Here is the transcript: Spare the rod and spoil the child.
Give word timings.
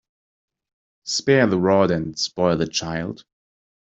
Spare 1.05 1.45
the 1.45 1.59
rod 1.59 1.91
and 1.91 2.17
spoil 2.17 2.57
the 2.57 2.65
child. 2.67 3.23